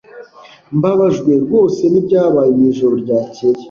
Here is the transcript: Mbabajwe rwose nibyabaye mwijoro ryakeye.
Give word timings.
Mbabajwe 0.77 1.31
rwose 1.43 1.81
nibyabaye 1.87 2.51
mwijoro 2.57 2.93
ryakeye. 3.03 3.57